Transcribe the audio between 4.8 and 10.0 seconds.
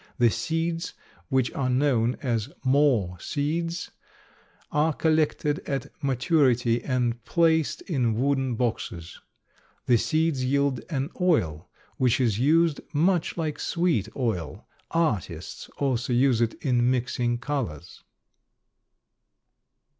collected at maturity and placed in wooden boxes. The